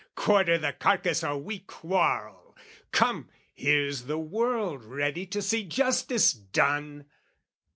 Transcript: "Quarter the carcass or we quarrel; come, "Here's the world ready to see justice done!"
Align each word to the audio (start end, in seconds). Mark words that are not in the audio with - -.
"Quarter 0.15 0.57
the 0.57 0.73
carcass 0.73 1.23
or 1.23 1.37
we 1.37 1.59
quarrel; 1.59 2.57
come, 2.91 3.29
"Here's 3.53 4.05
the 4.05 4.17
world 4.17 4.83
ready 4.83 5.27
to 5.27 5.43
see 5.43 5.63
justice 5.63 6.33
done!" 6.33 7.05